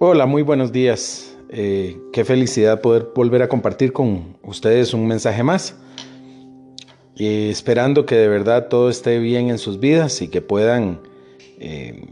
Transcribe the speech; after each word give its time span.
Hola, 0.00 0.26
muy 0.26 0.42
buenos 0.42 0.72
días. 0.72 1.36
Eh, 1.50 1.96
qué 2.12 2.24
felicidad 2.24 2.80
poder 2.80 3.10
volver 3.14 3.42
a 3.42 3.48
compartir 3.48 3.92
con 3.92 4.36
ustedes 4.42 4.92
un 4.92 5.06
mensaje 5.06 5.44
más. 5.44 5.76
Eh, 7.16 7.48
esperando 7.48 8.04
que 8.04 8.16
de 8.16 8.26
verdad 8.26 8.66
todo 8.66 8.90
esté 8.90 9.20
bien 9.20 9.50
en 9.50 9.58
sus 9.58 9.78
vidas 9.78 10.20
y 10.20 10.26
que 10.26 10.42
puedan 10.42 11.00
eh, 11.60 12.08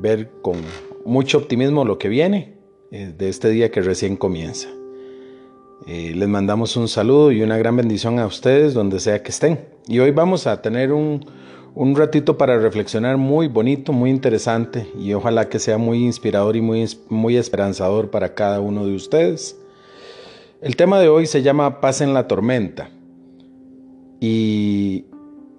ver 0.00 0.32
con 0.42 0.56
mucho 1.04 1.38
optimismo 1.38 1.84
lo 1.84 1.96
que 1.96 2.08
viene 2.08 2.54
de 2.90 3.28
este 3.28 3.50
día 3.50 3.70
que 3.70 3.82
recién 3.82 4.16
comienza. 4.16 4.68
les 5.86 6.28
mandamos 6.28 6.76
un 6.76 6.88
saludo 6.88 7.30
y 7.30 7.40
una 7.40 7.56
gran 7.56 7.76
bendición 7.76 8.18
a 8.18 8.26
ustedes 8.26 8.74
donde 8.74 8.98
sea 8.98 9.22
que 9.22 9.30
estén. 9.30 9.60
Y 9.86 10.00
hoy 10.00 10.10
vamos 10.10 10.48
a 10.48 10.60
tener 10.60 10.92
un, 10.92 11.24
un 11.74 11.96
ratito 11.96 12.36
para 12.36 12.58
reflexionar 12.58 13.16
muy 13.16 13.48
bonito, 13.48 13.92
muy 13.92 14.10
interesante 14.10 14.86
y 14.98 15.12
ojalá 15.14 15.48
que 15.48 15.58
sea 15.58 15.78
muy 15.78 16.04
inspirador 16.04 16.56
y 16.56 16.60
muy, 16.60 16.86
muy 17.08 17.36
esperanzador 17.36 18.10
para 18.10 18.34
cada 18.34 18.60
uno 18.60 18.86
de 18.86 18.94
ustedes. 18.94 19.58
El 20.60 20.76
tema 20.76 21.00
de 21.00 21.08
hoy 21.08 21.26
se 21.26 21.42
llama 21.42 21.80
Paz 21.80 22.00
en 22.00 22.14
la 22.14 22.28
tormenta 22.28 22.90
y 24.20 25.06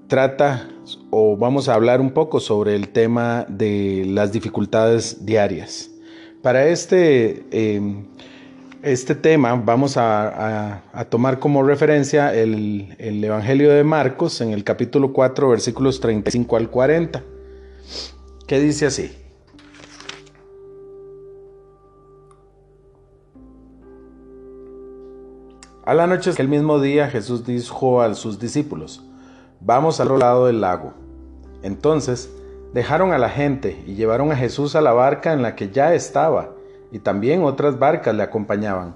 trata 0.08 0.70
o 1.10 1.36
vamos 1.36 1.68
a 1.68 1.74
hablar 1.74 2.00
un 2.00 2.12
poco 2.12 2.40
sobre 2.40 2.76
el 2.76 2.90
tema 2.90 3.46
de 3.50 4.06
las 4.08 4.32
dificultades 4.32 5.26
diarias. 5.26 5.90
Para 6.42 6.68
este 6.68 7.46
eh, 7.52 8.06
este 8.84 9.16
tema 9.16 9.56
vamos 9.56 9.96
a, 9.96 10.84
tomar 11.10 11.40
como 11.40 11.64
referencia 11.64 12.34
el, 12.34 12.94
el, 13.00 13.24
Evangelio 13.24 13.72
de 13.72 13.86
Marcos 13.86 14.42
en 14.42 14.52
el 14.52 14.66
capítulo 14.66 15.14
4, 15.14 15.50
versículos 15.50 16.02
35 16.02 16.58
al 16.58 16.70
40, 16.70 17.24
que 18.46 18.60
dice 18.60 18.86
así. 18.86 19.18
A 25.86 25.94
la 25.94 26.06
noche 26.06 26.32
el 26.38 26.50
mismo 26.50 26.82
día 26.82 27.10
Jesús 27.10 27.46
dijo 27.46 28.02
a 28.02 28.14
sus 28.16 28.38
discípulos, 28.38 29.02
vamos 29.62 30.02
al 30.02 30.08
otro 30.08 30.18
lado 30.18 30.48
del 30.48 30.60
lago. 30.60 30.94
Entonces 31.62 32.30
dejaron 32.74 33.14
a 33.14 33.18
la 33.18 33.30
gente 33.30 33.82
y 33.88 33.96
llevaron 33.96 34.34
a 34.34 34.36
Jesús 34.36 34.76
a 34.76 34.82
la 34.82 34.92
barca 34.92 35.32
en 35.32 35.42
la 35.42 35.56
que 35.56 35.70
ya 35.70 35.94
estaba 35.94 36.56
y 36.94 37.00
también 37.00 37.44
otras 37.44 37.80
barcas 37.80 38.16
le 38.16 38.22
acompañaban. 38.22 38.94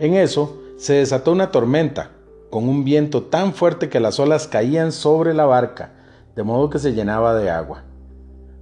En 0.00 0.14
eso 0.14 0.58
se 0.76 0.94
desató 0.94 1.30
una 1.30 1.52
tormenta, 1.52 2.10
con 2.50 2.68
un 2.68 2.84
viento 2.84 3.22
tan 3.22 3.54
fuerte 3.54 3.88
que 3.88 4.00
las 4.00 4.18
olas 4.18 4.48
caían 4.48 4.90
sobre 4.90 5.32
la 5.32 5.46
barca, 5.46 5.92
de 6.34 6.42
modo 6.42 6.68
que 6.68 6.80
se 6.80 6.92
llenaba 6.92 7.34
de 7.36 7.48
agua. 7.48 7.84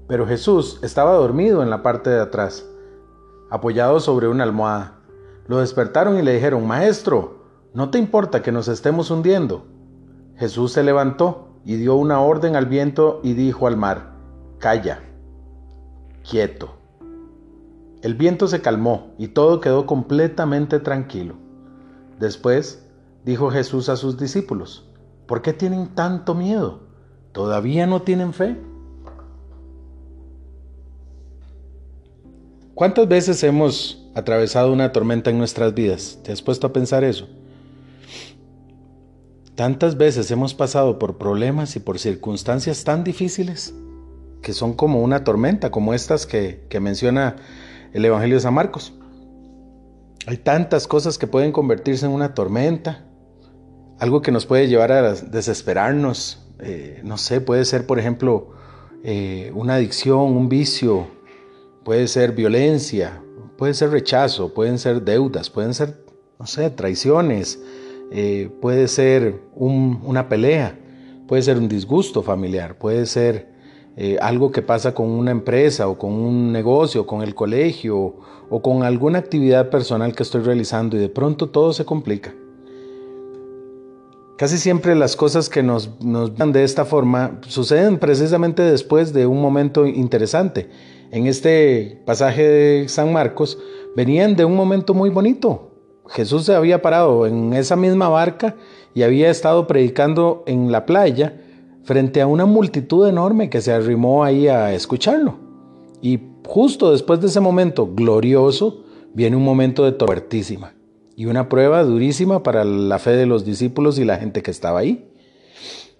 Pero 0.06 0.26
Jesús 0.26 0.80
estaba 0.82 1.14
dormido 1.14 1.62
en 1.62 1.70
la 1.70 1.82
parte 1.82 2.10
de 2.10 2.20
atrás, 2.20 2.66
apoyado 3.50 4.00
sobre 4.00 4.28
una 4.28 4.44
almohada. 4.44 4.98
Lo 5.46 5.60
despertaron 5.60 6.18
y 6.18 6.22
le 6.22 6.34
dijeron, 6.34 6.66
Maestro, 6.66 7.44
¿no 7.72 7.88
te 7.88 7.96
importa 7.98 8.42
que 8.42 8.52
nos 8.52 8.68
estemos 8.68 9.10
hundiendo? 9.10 9.64
Jesús 10.36 10.72
se 10.72 10.82
levantó 10.82 11.48
y 11.64 11.76
dio 11.76 11.94
una 11.94 12.20
orden 12.20 12.54
al 12.54 12.66
viento 12.66 13.20
y 13.22 13.32
dijo 13.32 13.66
al 13.66 13.78
mar, 13.78 14.12
Calla, 14.58 15.00
quieto. 16.28 16.77
El 18.02 18.14
viento 18.14 18.46
se 18.46 18.60
calmó 18.60 19.12
y 19.18 19.28
todo 19.28 19.60
quedó 19.60 19.86
completamente 19.86 20.78
tranquilo. 20.78 21.34
Después 22.20 22.84
dijo 23.24 23.50
Jesús 23.50 23.88
a 23.88 23.96
sus 23.96 24.18
discípulos, 24.18 24.88
¿por 25.26 25.42
qué 25.42 25.52
tienen 25.52 25.94
tanto 25.94 26.34
miedo? 26.34 26.80
¿Todavía 27.32 27.86
no 27.86 28.02
tienen 28.02 28.32
fe? 28.32 28.56
¿Cuántas 32.74 33.08
veces 33.08 33.42
hemos 33.42 34.08
atravesado 34.14 34.72
una 34.72 34.92
tormenta 34.92 35.30
en 35.30 35.38
nuestras 35.38 35.74
vidas? 35.74 36.20
¿Te 36.22 36.30
has 36.30 36.40
puesto 36.40 36.68
a 36.68 36.72
pensar 36.72 37.02
eso? 37.02 37.28
Tantas 39.56 39.96
veces 39.96 40.30
hemos 40.30 40.54
pasado 40.54 41.00
por 41.00 41.18
problemas 41.18 41.74
y 41.74 41.80
por 41.80 41.98
circunstancias 41.98 42.84
tan 42.84 43.02
difíciles 43.02 43.74
que 44.40 44.52
son 44.52 44.74
como 44.74 45.02
una 45.02 45.24
tormenta, 45.24 45.72
como 45.72 45.94
estas 45.94 46.26
que, 46.26 46.64
que 46.68 46.78
menciona 46.78 47.34
el 47.92 48.04
Evangelio 48.04 48.36
de 48.36 48.40
San 48.40 48.54
Marcos. 48.54 48.94
Hay 50.26 50.36
tantas 50.36 50.86
cosas 50.86 51.18
que 51.18 51.26
pueden 51.26 51.52
convertirse 51.52 52.06
en 52.06 52.12
una 52.12 52.34
tormenta, 52.34 53.04
algo 53.98 54.20
que 54.22 54.30
nos 54.30 54.46
puede 54.46 54.68
llevar 54.68 54.92
a 54.92 55.14
desesperarnos. 55.14 56.46
Eh, 56.60 57.00
no 57.04 57.16
sé, 57.16 57.40
puede 57.40 57.64
ser, 57.64 57.86
por 57.86 57.98
ejemplo, 57.98 58.50
eh, 59.04 59.50
una 59.54 59.74
adicción, 59.74 60.36
un 60.36 60.48
vicio, 60.48 61.06
puede 61.84 62.08
ser 62.08 62.32
violencia, 62.32 63.22
puede 63.56 63.74
ser 63.74 63.90
rechazo, 63.90 64.52
pueden 64.52 64.78
ser 64.78 65.02
deudas, 65.02 65.50
pueden 65.50 65.72
ser, 65.72 66.04
no 66.38 66.46
sé, 66.46 66.70
traiciones, 66.70 67.60
eh, 68.10 68.50
puede 68.60 68.88
ser 68.88 69.40
una 69.54 70.28
pelea, 70.28 70.78
puede 71.26 71.42
ser 71.42 71.58
un 71.58 71.68
disgusto 71.68 72.22
familiar, 72.22 72.76
puede 72.78 73.06
ser 73.06 73.57
eh, 74.00 74.16
algo 74.20 74.52
que 74.52 74.62
pasa 74.62 74.94
con 74.94 75.10
una 75.10 75.32
empresa 75.32 75.88
o 75.88 75.98
con 75.98 76.12
un 76.12 76.52
negocio, 76.52 77.04
con 77.04 77.20
el 77.22 77.34
colegio 77.34 78.14
o 78.48 78.62
con 78.62 78.84
alguna 78.84 79.18
actividad 79.18 79.70
personal 79.70 80.14
que 80.14 80.22
estoy 80.22 80.42
realizando 80.42 80.96
y 80.96 81.00
de 81.00 81.08
pronto 81.08 81.48
todo 81.48 81.72
se 81.72 81.84
complica. 81.84 82.32
Casi 84.36 84.56
siempre 84.58 84.94
las 84.94 85.16
cosas 85.16 85.48
que 85.48 85.64
nos, 85.64 86.00
nos 86.00 86.36
dan 86.36 86.52
de 86.52 86.62
esta 86.62 86.84
forma 86.84 87.40
suceden 87.48 87.98
precisamente 87.98 88.62
después 88.62 89.12
de 89.12 89.26
un 89.26 89.42
momento 89.42 89.84
interesante. 89.84 90.70
En 91.10 91.26
este 91.26 92.00
pasaje 92.06 92.48
de 92.48 92.88
San 92.88 93.12
Marcos 93.12 93.58
venían 93.96 94.36
de 94.36 94.44
un 94.44 94.54
momento 94.54 94.94
muy 94.94 95.10
bonito. 95.10 95.72
Jesús 96.06 96.44
se 96.44 96.54
había 96.54 96.82
parado 96.82 97.26
en 97.26 97.52
esa 97.52 97.74
misma 97.74 98.08
barca 98.08 98.54
y 98.94 99.02
había 99.02 99.28
estado 99.28 99.66
predicando 99.66 100.44
en 100.46 100.70
la 100.70 100.86
playa 100.86 101.47
frente 101.88 102.20
a 102.20 102.26
una 102.26 102.44
multitud 102.44 103.08
enorme 103.08 103.48
que 103.48 103.62
se 103.62 103.72
arrimó 103.72 104.22
ahí 104.22 104.46
a 104.46 104.74
escucharlo. 104.74 105.38
Y 106.02 106.20
justo 106.46 106.92
después 106.92 107.18
de 107.22 107.28
ese 107.28 107.40
momento 107.40 107.88
glorioso, 107.94 108.84
viene 109.14 109.38
un 109.38 109.42
momento 109.42 109.86
de 109.86 109.92
tortísima 109.92 110.74
y 111.16 111.24
una 111.24 111.48
prueba 111.48 111.82
durísima 111.82 112.42
para 112.42 112.66
la 112.66 112.98
fe 112.98 113.12
de 113.12 113.24
los 113.24 113.46
discípulos 113.46 113.98
y 113.98 114.04
la 114.04 114.18
gente 114.18 114.42
que 114.42 114.50
estaba 114.50 114.80
ahí. 114.80 115.10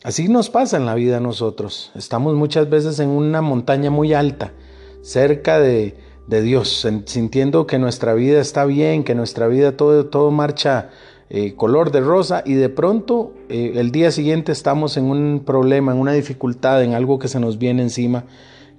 Así 0.03 0.29
nos 0.29 0.51
pasa 0.51 0.77
en 0.77 0.85
la 0.85 0.95
vida 0.95 1.17
a 1.17 1.21
nosotros. 1.21 1.91
Estamos 1.95 2.35
muchas 2.35 2.69
veces 2.69 3.01
en 3.01 3.09
una 3.09 3.41
montaña 3.41 3.91
muy 3.91 4.13
alta, 4.13 4.53
cerca 5.01 5.59
de, 5.59 5.97
de 6.27 6.43
Dios, 6.43 6.87
sintiendo 7.07 7.67
que 7.67 7.79
nuestra 7.79 8.13
vida 8.13 8.43
está 8.43 8.67
bien, 8.67 9.05
que 9.05 9.15
nuestra 9.15 9.49
vida 9.49 9.75
todo, 9.79 10.05
todo 10.05 10.31
marcha 10.33 10.91
eh, 11.31 11.55
color 11.57 11.93
de 11.93 12.01
rosa 12.01 12.43
y 12.47 12.55
de 12.55 12.71
pronto 12.71 13.35
eh, 13.51 13.73
el 13.77 13.91
día 13.91 14.11
siguiente 14.11 14.51
estamos 14.51 14.97
en 14.97 15.05
un 15.05 15.43
problema, 15.45 15.93
en 15.93 15.99
una 15.99 16.13
dificultad, 16.13 16.83
en 16.83 16.95
algo 16.95 17.19
que 17.19 17.29
se 17.29 17.39
nos 17.39 17.59
viene 17.59 17.83
encima 17.83 18.25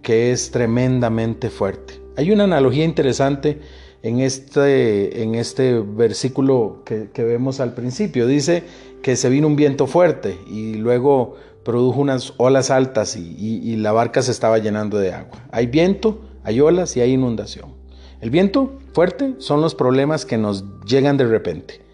que 0.02 0.32
es 0.32 0.50
tremendamente 0.50 1.52
fuerte. 1.52 2.02
Hay 2.18 2.32
una 2.32 2.46
analogía 2.46 2.86
interesante 2.86 3.60
en 4.02 4.20
este, 4.20 5.22
en 5.22 5.36
este 5.36 5.80
versículo 5.80 6.82
que, 6.86 7.10
vemos 7.24 7.60
al 7.60 7.76
principio. 7.76 8.26
Dice 8.26 8.64
que 9.04 9.16
se 9.16 9.30
vino 9.30 9.46
un 9.46 9.56
viento 9.56 9.86
fuerte 9.86 10.38
y 10.50 10.74
luego 10.74 11.36
produjo 11.64 12.02
unas 12.02 12.34
olas 12.38 12.72
altas 12.72 13.16
y 13.16 13.76
la 13.76 13.92
barca 13.92 14.24
se 14.24 14.32
estaba 14.32 14.58
llenando 14.58 14.98
de 14.98 15.14
agua. 15.14 15.38
Hay 15.52 15.68
viento, 15.68 16.20
hay 16.44 16.62
olas 16.62 16.98
y 16.98 17.02
hay 17.02 17.12
inundación. 17.12 17.74
El 18.22 18.32
viento 18.32 18.74
fuerte 18.94 19.36
son 19.38 19.62
los 19.62 19.76
problemas 19.76 20.26
que 20.26 20.38
nos 20.38 20.64
llegan 20.86 21.18
de 21.18 21.26
repente 21.26 21.89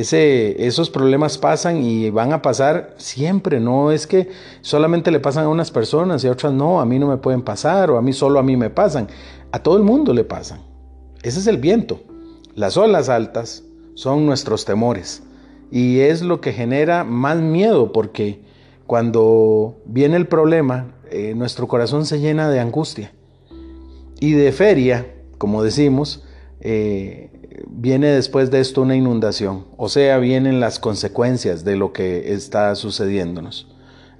esos 0.00 0.90
problemas 0.90 1.38
pasan 1.38 1.82
y 1.82 2.10
van 2.10 2.32
a 2.32 2.42
pasar 2.42 2.94
siempre, 2.98 3.58
no 3.58 3.90
es 3.90 4.06
que 4.06 4.28
solamente 4.60 5.10
le 5.10 5.20
pasan 5.20 5.44
a 5.44 5.48
unas 5.48 5.70
personas 5.70 6.22
y 6.22 6.28
a 6.28 6.32
otras 6.32 6.52
no, 6.52 6.80
a 6.80 6.84
mí 6.84 6.98
no 6.98 7.08
me 7.08 7.16
pueden 7.16 7.42
pasar 7.42 7.90
o 7.90 7.98
a 7.98 8.02
mí 8.02 8.12
solo 8.12 8.38
a 8.38 8.42
mí 8.42 8.56
me 8.56 8.70
pasan, 8.70 9.08
a 9.50 9.62
todo 9.62 9.76
el 9.76 9.82
mundo 9.82 10.14
le 10.14 10.24
pasan. 10.24 10.60
Ese 11.22 11.40
es 11.40 11.46
el 11.46 11.58
viento. 11.58 12.00
Las 12.54 12.76
olas 12.76 13.08
altas 13.08 13.64
son 13.94 14.24
nuestros 14.26 14.64
temores 14.64 15.22
y 15.70 16.00
es 16.00 16.22
lo 16.22 16.40
que 16.40 16.52
genera 16.52 17.04
más 17.04 17.38
miedo 17.38 17.92
porque 17.92 18.40
cuando 18.86 19.78
viene 19.84 20.16
el 20.16 20.28
problema, 20.28 20.94
eh, 21.10 21.34
nuestro 21.34 21.66
corazón 21.66 22.06
se 22.06 22.20
llena 22.20 22.48
de 22.50 22.60
angustia 22.60 23.12
y 24.20 24.32
de 24.32 24.52
feria, 24.52 25.06
como 25.38 25.62
decimos, 25.62 26.24
eh, 26.60 27.30
viene 27.68 28.08
después 28.08 28.50
de 28.50 28.60
esto 28.60 28.82
una 28.82 28.96
inundación, 28.96 29.66
o 29.76 29.88
sea, 29.88 30.18
vienen 30.18 30.60
las 30.60 30.78
consecuencias 30.78 31.64
de 31.64 31.76
lo 31.76 31.92
que 31.92 32.32
está 32.32 32.74
sucediéndonos. 32.74 33.68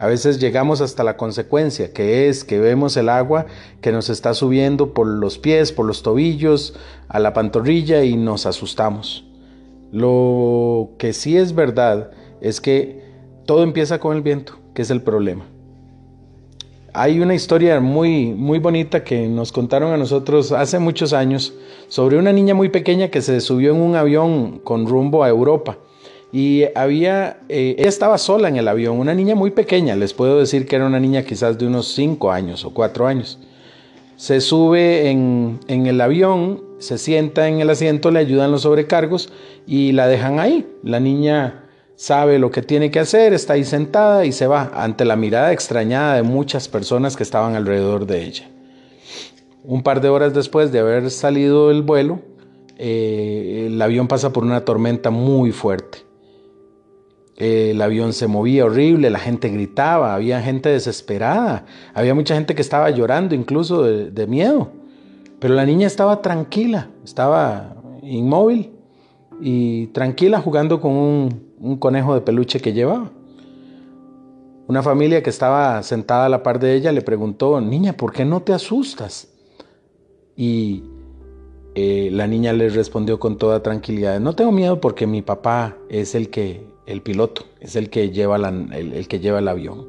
A 0.00 0.06
veces 0.06 0.38
llegamos 0.38 0.80
hasta 0.80 1.02
la 1.02 1.16
consecuencia, 1.16 1.92
que 1.92 2.28
es 2.28 2.44
que 2.44 2.60
vemos 2.60 2.96
el 2.96 3.08
agua 3.08 3.46
que 3.80 3.90
nos 3.90 4.10
está 4.10 4.32
subiendo 4.32 4.94
por 4.94 5.08
los 5.08 5.38
pies, 5.38 5.72
por 5.72 5.86
los 5.86 6.04
tobillos, 6.04 6.74
a 7.08 7.18
la 7.18 7.32
pantorrilla 7.32 8.04
y 8.04 8.16
nos 8.16 8.46
asustamos. 8.46 9.24
Lo 9.90 10.90
que 10.98 11.12
sí 11.12 11.36
es 11.36 11.52
verdad 11.52 12.12
es 12.40 12.60
que 12.60 13.02
todo 13.44 13.64
empieza 13.64 13.98
con 13.98 14.16
el 14.16 14.22
viento, 14.22 14.58
que 14.72 14.82
es 14.82 14.90
el 14.90 15.02
problema. 15.02 15.46
Hay 16.98 17.20
una 17.20 17.34
historia 17.34 17.78
muy, 17.78 18.32
muy 18.34 18.58
bonita 18.58 19.04
que 19.04 19.28
nos 19.28 19.52
contaron 19.52 19.92
a 19.92 19.96
nosotros 19.96 20.50
hace 20.50 20.80
muchos 20.80 21.12
años 21.12 21.54
sobre 21.86 22.18
una 22.18 22.32
niña 22.32 22.54
muy 22.54 22.70
pequeña 22.70 23.06
que 23.08 23.22
se 23.22 23.40
subió 23.40 23.70
en 23.70 23.80
un 23.80 23.94
avión 23.94 24.58
con 24.58 24.84
rumbo 24.84 25.22
a 25.22 25.28
Europa. 25.28 25.78
Y 26.32 26.64
había, 26.74 27.40
eh, 27.48 27.76
estaba 27.78 28.18
sola 28.18 28.48
en 28.48 28.56
el 28.56 28.66
avión, 28.66 28.98
una 28.98 29.14
niña 29.14 29.36
muy 29.36 29.52
pequeña, 29.52 29.94
les 29.94 30.12
puedo 30.12 30.40
decir 30.40 30.66
que 30.66 30.74
era 30.74 30.86
una 30.86 30.98
niña 30.98 31.22
quizás 31.22 31.56
de 31.56 31.68
unos 31.68 31.94
5 31.94 32.32
años 32.32 32.64
o 32.64 32.74
4 32.74 33.06
años. 33.06 33.38
Se 34.16 34.40
sube 34.40 35.08
en, 35.08 35.60
en 35.68 35.86
el 35.86 36.00
avión, 36.00 36.64
se 36.78 36.98
sienta 36.98 37.48
en 37.48 37.60
el 37.60 37.70
asiento, 37.70 38.10
le 38.10 38.18
ayudan 38.18 38.50
los 38.50 38.62
sobrecargos 38.62 39.32
y 39.68 39.92
la 39.92 40.08
dejan 40.08 40.40
ahí. 40.40 40.66
La 40.82 40.98
niña 40.98 41.67
sabe 41.98 42.38
lo 42.38 42.52
que 42.52 42.62
tiene 42.62 42.92
que 42.92 43.00
hacer, 43.00 43.34
está 43.34 43.54
ahí 43.54 43.64
sentada 43.64 44.24
y 44.24 44.30
se 44.30 44.46
va 44.46 44.70
ante 44.72 45.04
la 45.04 45.16
mirada 45.16 45.52
extrañada 45.52 46.14
de 46.14 46.22
muchas 46.22 46.68
personas 46.68 47.16
que 47.16 47.24
estaban 47.24 47.56
alrededor 47.56 48.06
de 48.06 48.24
ella. 48.24 48.48
Un 49.64 49.82
par 49.82 50.00
de 50.00 50.08
horas 50.08 50.32
después 50.32 50.70
de 50.70 50.78
haber 50.78 51.10
salido 51.10 51.72
el 51.72 51.82
vuelo, 51.82 52.20
eh, 52.76 53.64
el 53.66 53.82
avión 53.82 54.06
pasa 54.06 54.32
por 54.32 54.44
una 54.44 54.64
tormenta 54.64 55.10
muy 55.10 55.50
fuerte. 55.50 55.98
El 57.36 57.82
avión 57.82 58.12
se 58.12 58.28
movía 58.28 58.64
horrible, 58.64 59.10
la 59.10 59.18
gente 59.18 59.48
gritaba, 59.48 60.14
había 60.14 60.40
gente 60.40 60.68
desesperada, 60.68 61.66
había 61.94 62.14
mucha 62.14 62.36
gente 62.36 62.54
que 62.54 62.62
estaba 62.62 62.90
llorando 62.90 63.34
incluso 63.34 63.82
de 63.82 64.26
miedo. 64.28 64.70
Pero 65.40 65.54
la 65.54 65.66
niña 65.66 65.88
estaba 65.88 66.22
tranquila, 66.22 66.90
estaba 67.04 67.76
inmóvil 68.02 68.70
y 69.40 69.88
tranquila 69.88 70.40
jugando 70.40 70.80
con 70.80 70.92
un 70.92 71.47
un 71.60 71.76
conejo 71.76 72.14
de 72.14 72.20
peluche 72.20 72.60
que 72.60 72.72
llevaba. 72.72 73.10
Una 74.66 74.82
familia 74.82 75.22
que 75.22 75.30
estaba 75.30 75.82
sentada 75.82 76.26
a 76.26 76.28
la 76.28 76.42
par 76.42 76.58
de 76.58 76.74
ella 76.74 76.92
le 76.92 77.02
preguntó, 77.02 77.60
niña, 77.60 77.94
¿por 77.94 78.12
qué 78.12 78.24
no 78.24 78.42
te 78.42 78.52
asustas? 78.52 79.28
Y 80.36 80.84
eh, 81.74 82.10
la 82.12 82.26
niña 82.26 82.52
le 82.52 82.68
respondió 82.68 83.18
con 83.18 83.38
toda 83.38 83.62
tranquilidad, 83.62 84.20
no 84.20 84.34
tengo 84.34 84.52
miedo 84.52 84.80
porque 84.80 85.06
mi 85.06 85.22
papá 85.22 85.76
es 85.88 86.14
el 86.14 86.28
que, 86.28 86.66
el 86.86 87.02
piloto, 87.02 87.44
es 87.60 87.76
el 87.76 87.88
que 87.88 88.10
lleva, 88.10 88.36
el 88.36 89.08
que 89.08 89.20
lleva 89.20 89.38
el 89.38 89.48
avión. 89.48 89.86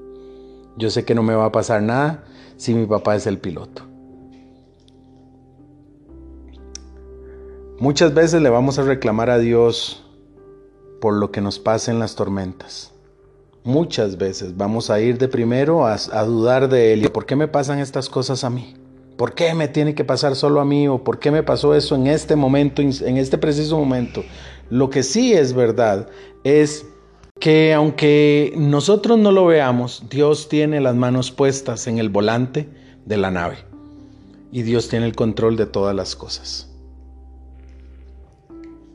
Yo 0.78 0.90
sé 0.90 1.04
que 1.04 1.14
no 1.14 1.24
me 1.24 1.36
va 1.36 1.46
a 1.46 1.52
pasar 1.52 1.82
nada 1.82 2.24
si 2.56 2.74
mi 2.74 2.86
papá 2.86 3.16
es 3.16 3.28
el 3.28 3.38
piloto. 3.38 3.84
Muchas 7.80 8.14
veces 8.14 8.42
le 8.42 8.50
vamos 8.50 8.78
a 8.80 8.84
reclamar 8.84 9.30
a 9.30 9.40
Dios 9.40 10.09
por 11.00 11.14
lo 11.14 11.32
que 11.32 11.42
nos 11.42 11.60
pasa 11.60 11.92
en 11.92 12.00
las 12.00 12.16
tormentas. 12.16 12.92
Muchas 13.64 14.18
veces 14.18 14.56
vamos 14.56 14.90
a 14.90 15.00
ir 15.00 15.18
de 15.18 15.28
primero 15.28 15.86
a, 15.86 15.98
dudar 16.24 16.70
de 16.70 16.94
Él. 16.94 17.10
¿Por 17.12 17.26
qué 17.26 17.36
me 17.36 17.48
pasan 17.48 17.80
estas 17.80 18.10
cosas 18.10 18.44
a 18.44 18.50
mí? 18.50 18.76
¿Por 19.18 19.34
qué 19.34 19.54
me 19.54 19.68
tiene 19.68 19.96
que 19.96 20.06
pasar 20.06 20.36
solo 20.36 20.62
a 20.62 20.66
mí? 20.66 20.88
¿O 20.88 21.04
por 21.04 21.20
qué 21.20 21.30
me 21.30 21.44
pasó 21.44 21.76
eso 21.76 21.96
en 21.96 22.08
este 22.08 22.36
momento, 22.36 22.82
en 22.82 23.18
este 23.18 23.38
preciso 23.38 23.78
momento? 23.78 24.24
Lo 24.70 24.90
que 24.90 25.04
sí 25.04 25.34
es 25.34 25.54
verdad 25.54 26.08
es 26.44 26.86
que 27.40 27.74
aunque 27.74 28.54
nosotros 28.56 29.18
no 29.18 29.32
lo 29.32 29.46
veamos, 29.46 30.04
Dios 30.10 30.48
tiene 30.50 30.80
las 30.80 30.96
manos 30.96 31.32
puestas 31.32 31.88
en 31.88 31.98
el 31.98 32.10
volante 32.10 32.70
de 33.06 33.18
la 33.18 33.32
nave. 33.32 33.58
Y 34.52 34.64
Dios 34.64 34.90
tiene 34.90 35.06
el 35.06 35.16
control 35.16 35.58
de 35.58 35.66
todas 35.66 35.96
las 35.96 36.16
cosas. 36.16 36.70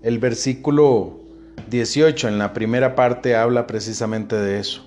El 0.02 0.18
versículo 0.18 1.24
18 1.70 2.28
en 2.28 2.38
la 2.38 2.52
primera 2.52 2.94
parte 2.94 3.36
habla 3.36 3.66
precisamente 3.66 4.36
de 4.36 4.60
eso. 4.60 4.84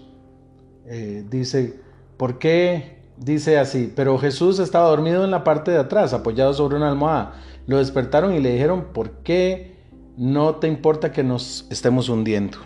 Eh, 0.85 1.25
dice, 1.29 1.79
¿por 2.17 2.39
qué? 2.39 2.97
Dice 3.17 3.57
así, 3.57 3.91
pero 3.95 4.17
Jesús 4.17 4.59
estaba 4.59 4.89
dormido 4.89 5.25
en 5.25 5.31
la 5.31 5.43
parte 5.43 5.71
de 5.71 5.79
atrás, 5.79 6.13
apoyado 6.13 6.53
sobre 6.53 6.77
una 6.77 6.89
almohada. 6.89 7.33
Lo 7.65 7.79
despertaron 7.79 8.33
y 8.33 8.39
le 8.39 8.53
dijeron, 8.53 8.87
¿por 8.93 9.11
qué 9.23 9.75
no 10.17 10.55
te 10.55 10.67
importa 10.67 11.11
que 11.11 11.23
nos 11.23 11.67
estemos 11.69 12.09
hundiendo? 12.09 12.59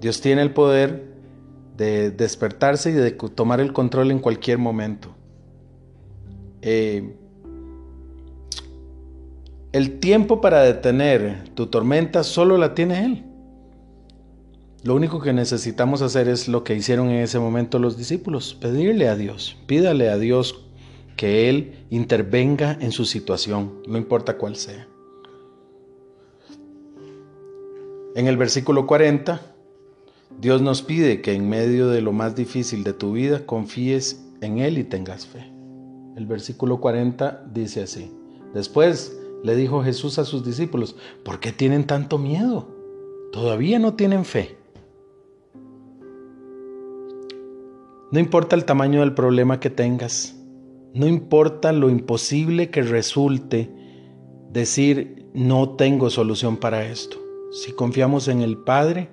Dios 0.00 0.20
tiene 0.20 0.42
el 0.42 0.52
poder 0.52 1.08
de 1.76 2.10
despertarse 2.10 2.90
y 2.90 2.94
de 2.94 3.10
tomar 3.12 3.60
el 3.60 3.72
control 3.72 4.10
en 4.10 4.18
cualquier 4.18 4.58
momento. 4.58 5.14
Eh, 6.62 7.17
el 9.72 10.00
tiempo 10.00 10.40
para 10.40 10.62
detener 10.62 11.50
tu 11.54 11.66
tormenta 11.66 12.24
solo 12.24 12.56
la 12.56 12.74
tiene 12.74 13.04
Él. 13.04 13.24
Lo 14.84 14.94
único 14.94 15.20
que 15.20 15.32
necesitamos 15.32 16.02
hacer 16.02 16.28
es 16.28 16.48
lo 16.48 16.64
que 16.64 16.74
hicieron 16.74 17.10
en 17.10 17.20
ese 17.20 17.38
momento 17.38 17.78
los 17.78 17.96
discípulos, 17.98 18.54
pedirle 18.54 19.08
a 19.08 19.16
Dios, 19.16 19.56
pídale 19.66 20.08
a 20.08 20.18
Dios 20.18 20.64
que 21.16 21.50
Él 21.50 21.84
intervenga 21.90 22.78
en 22.80 22.92
su 22.92 23.04
situación, 23.04 23.82
no 23.86 23.98
importa 23.98 24.38
cuál 24.38 24.56
sea. 24.56 24.86
En 28.14 28.26
el 28.26 28.36
versículo 28.36 28.86
40, 28.86 29.40
Dios 30.40 30.62
nos 30.62 30.82
pide 30.82 31.20
que 31.20 31.34
en 31.34 31.48
medio 31.48 31.88
de 31.88 32.00
lo 32.00 32.12
más 32.12 32.36
difícil 32.36 32.84
de 32.84 32.92
tu 32.92 33.12
vida 33.12 33.44
confíes 33.44 34.24
en 34.40 34.58
Él 34.58 34.78
y 34.78 34.84
tengas 34.84 35.26
fe. 35.26 35.52
El 36.16 36.26
versículo 36.26 36.80
40 36.80 37.46
dice 37.52 37.82
así, 37.82 38.12
después 38.54 39.17
le 39.42 39.56
dijo 39.56 39.82
Jesús 39.82 40.18
a 40.18 40.24
sus 40.24 40.44
discípulos, 40.44 40.96
¿por 41.24 41.40
qué 41.40 41.52
tienen 41.52 41.86
tanto 41.86 42.18
miedo? 42.18 42.68
Todavía 43.32 43.78
no 43.78 43.94
tienen 43.94 44.24
fe. 44.24 44.56
No 48.10 48.18
importa 48.18 48.56
el 48.56 48.64
tamaño 48.64 49.00
del 49.00 49.14
problema 49.14 49.60
que 49.60 49.70
tengas, 49.70 50.34
no 50.94 51.06
importa 51.06 51.72
lo 51.72 51.90
imposible 51.90 52.70
que 52.70 52.82
resulte 52.82 53.70
decir 54.50 55.26
no 55.34 55.76
tengo 55.76 56.08
solución 56.08 56.56
para 56.56 56.86
esto. 56.86 57.18
Si 57.52 57.72
confiamos 57.72 58.28
en 58.28 58.40
el 58.40 58.56
Padre, 58.56 59.10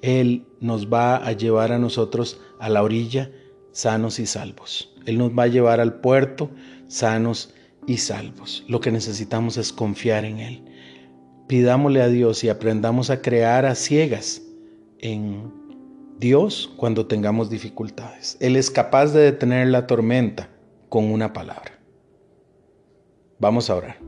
Él 0.00 0.46
nos 0.60 0.92
va 0.92 1.16
a 1.16 1.32
llevar 1.32 1.72
a 1.72 1.78
nosotros 1.78 2.40
a 2.60 2.68
la 2.68 2.82
orilla 2.82 3.30
sanos 3.72 4.18
y 4.20 4.26
salvos. 4.26 4.94
Él 5.04 5.18
nos 5.18 5.32
va 5.32 5.44
a 5.44 5.48
llevar 5.48 5.80
al 5.80 6.00
puerto 6.00 6.50
sanos 6.86 7.52
y 7.52 7.65
salvos. 7.96 8.64
Lo 8.68 8.80
que 8.80 8.90
necesitamos 8.90 9.56
es 9.56 9.72
confiar 9.72 10.24
en 10.24 10.38
Él. 10.38 10.64
Pidámosle 11.46 12.02
a 12.02 12.08
Dios 12.08 12.42
y 12.44 12.48
aprendamos 12.48 13.10
a 13.10 13.22
crear 13.22 13.66
a 13.66 13.74
ciegas 13.74 14.42
en 14.98 15.52
Dios 16.18 16.72
cuando 16.76 17.06
tengamos 17.06 17.50
dificultades. 17.50 18.36
Él 18.40 18.56
es 18.56 18.70
capaz 18.70 19.12
de 19.12 19.20
detener 19.20 19.68
la 19.68 19.86
tormenta 19.86 20.48
con 20.88 21.04
una 21.04 21.32
palabra. 21.32 21.78
Vamos 23.38 23.70
a 23.70 23.76
orar. 23.76 23.98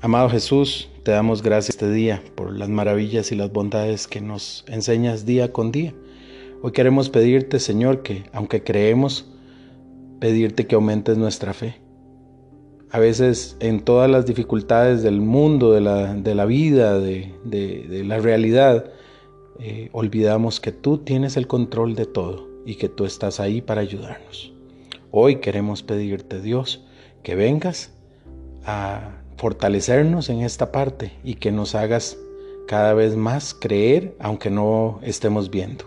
Amado 0.00 0.28
Jesús, 0.30 0.88
te 1.04 1.12
damos 1.12 1.42
gracias 1.42 1.76
este 1.76 1.90
día 1.90 2.22
por 2.34 2.56
las 2.56 2.68
maravillas 2.68 3.30
y 3.30 3.36
las 3.36 3.52
bondades 3.52 4.08
que 4.08 4.20
nos 4.20 4.64
enseñas 4.66 5.26
día 5.26 5.52
con 5.52 5.70
día. 5.70 5.94
Hoy 6.62 6.72
queremos 6.72 7.10
pedirte, 7.10 7.60
Señor, 7.60 8.02
que 8.02 8.24
aunque 8.32 8.64
creemos, 8.64 9.31
pedirte 10.22 10.68
que 10.68 10.76
aumentes 10.76 11.18
nuestra 11.18 11.52
fe. 11.52 11.80
A 12.92 13.00
veces 13.00 13.56
en 13.58 13.80
todas 13.80 14.08
las 14.08 14.24
dificultades 14.24 15.02
del 15.02 15.20
mundo, 15.20 15.72
de 15.72 15.80
la, 15.80 16.44
vida, 16.44 17.00
de, 17.00 18.04
la 18.06 18.20
realidad, 18.20 18.92
eh, 19.58 19.88
olvidamos 19.90 20.60
que 20.60 20.70
tú 20.70 20.98
tienes 20.98 21.36
el 21.36 21.48
control 21.48 21.96
de 21.96 22.06
todo 22.06 22.48
y 22.64 22.76
que 22.76 22.88
tú 22.88 23.04
estás 23.04 23.40
ahí 23.40 23.62
para 23.62 23.80
ayudarnos. 23.80 24.52
Hoy 25.10 25.40
queremos 25.40 25.82
pedirte, 25.82 26.40
Dios, 26.40 26.84
que 27.24 27.34
vengas 27.34 27.90
a 28.64 29.24
fortalecernos 29.36 30.28
en 30.28 30.42
esta 30.42 30.70
parte 30.70 31.10
y 31.24 31.34
que 31.34 31.50
nos 31.50 31.74
hagas 31.74 32.16
cada 32.68 32.94
vez 32.94 33.16
más 33.16 33.54
creer 33.54 34.14
aunque 34.20 34.50
no 34.50 35.00
estemos 35.02 35.50
viendo. 35.50 35.84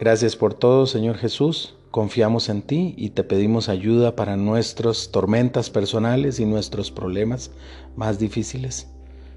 Gracias 0.00 0.36
por 0.36 0.54
todo, 0.54 0.86
Señor 0.86 1.18
Jesús. 1.18 1.74
Confiamos 1.90 2.48
en 2.48 2.62
ti 2.62 2.94
y 2.96 3.10
te 3.10 3.24
pedimos 3.24 3.68
ayuda 3.68 4.14
para 4.14 4.36
nuestras 4.36 5.10
tormentas 5.10 5.70
personales 5.70 6.38
y 6.38 6.44
nuestros 6.44 6.90
problemas 6.90 7.50
más 7.96 8.18
difíciles. 8.18 8.88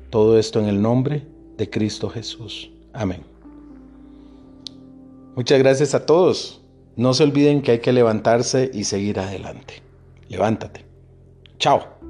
Todo 0.10 0.38
esto 0.38 0.60
en 0.60 0.68
el 0.68 0.82
nombre 0.82 1.26
de 1.58 1.70
Cristo 1.70 2.10
Jesús. 2.10 2.72
Amén. 2.92 3.24
Muchas 5.36 5.60
gracias 5.60 5.96
a 5.96 6.06
todos. 6.06 6.62
No 6.98 7.14
se 7.14 7.24
olviden 7.24 7.62
que 7.62 7.72
hay 7.72 7.80
que 7.80 7.94
levantarse 7.94 8.70
y 8.74 8.84
seguir 8.84 9.20
adelante. 9.20 9.76
Levántate. 10.28 10.86
Chao. 11.58 12.01